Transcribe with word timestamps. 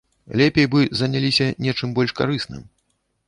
Лепей 0.39 0.67
бы 0.75 0.81
заняліся 1.01 1.49
нечым 1.67 1.93
больш 1.99 2.11
карысным. 2.21 2.67